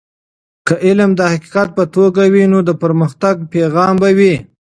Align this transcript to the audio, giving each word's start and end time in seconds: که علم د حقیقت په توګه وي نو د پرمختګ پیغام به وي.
که 0.67 0.73
علم 0.87 1.09
د 1.15 1.21
حقیقت 1.33 1.67
په 1.77 1.83
توګه 1.95 2.21
وي 2.33 2.45
نو 2.51 2.59
د 2.69 2.71
پرمختګ 2.83 3.35
پیغام 3.53 3.93
به 4.01 4.09
وي. 4.17 4.35